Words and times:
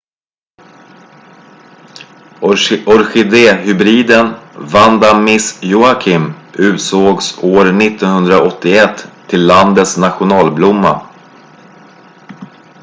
orkidéhybriden 2.95 4.27
vanda 4.73 5.11
miss 5.25 5.45
joaquim 5.63 6.25
utsågs 6.57 7.37
år 7.43 7.65
1981 7.81 9.07
till 9.27 9.45
landets 9.47 9.97
nationalblomma 9.97 11.07